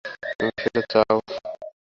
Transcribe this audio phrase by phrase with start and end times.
[0.29, 1.17] তুমি কি সেটা চাও?